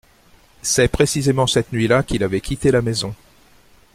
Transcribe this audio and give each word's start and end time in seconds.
C’est 0.63 0.87
précisément 0.87 1.45
cette 1.45 1.71
nuit-là 1.71 2.01
qu’il 2.01 2.23
avait 2.23 2.41
quitté 2.41 2.71
la 2.71 2.81
maison. 2.81 3.13